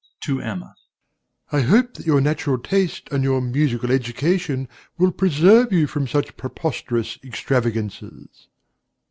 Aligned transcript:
DOMINIE 0.21 0.41
(to 0.45 0.49
Emma). 0.51 0.75
I 1.51 1.61
hope 1.61 1.93
that 1.93 2.07
your 2.07 2.21
natural 2.21 2.57
taste 2.57 3.07
and 3.11 3.23
your 3.23 3.39
musical 3.39 3.91
education 3.91 4.67
will 4.97 5.11
preserve 5.11 5.71
you 5.71 5.85
from 5.85 6.07
such 6.07 6.35
preposterous 6.37 7.19
extravagances. 7.23 8.47